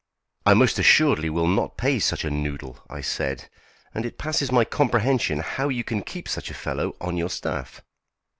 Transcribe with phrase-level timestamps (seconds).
[0.47, 3.47] "I most assuredly will not pay such a noodle," I said;
[3.93, 7.83] "and it passes my comprehension how you can keep such a fellow on your staff."